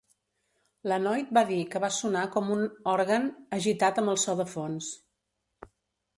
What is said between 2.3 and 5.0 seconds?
com un òrgan "agitat amb el so de fons".